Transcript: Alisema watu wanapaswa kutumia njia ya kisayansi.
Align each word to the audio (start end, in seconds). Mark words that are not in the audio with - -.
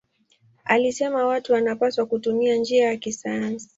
Alisema 0.63 1.25
watu 1.27 1.53
wanapaswa 1.53 2.05
kutumia 2.05 2.55
njia 2.55 2.87
ya 2.87 2.97
kisayansi. 2.97 3.69